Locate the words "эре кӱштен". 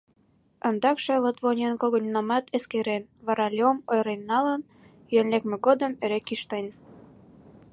6.03-6.65